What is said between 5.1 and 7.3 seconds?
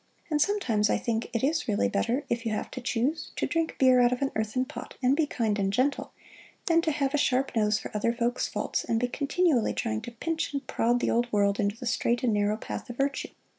be kind and gentle, than to have a